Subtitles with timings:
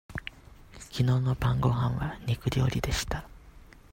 [0.89, 3.29] きのうの晩ごはんは肉料理でした。